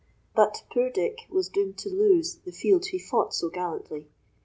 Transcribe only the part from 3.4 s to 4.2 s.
gallantly.